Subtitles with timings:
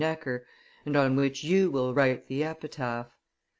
[0.03, 0.47] Necker,
[0.83, 3.15] and on which you will write the epitaph.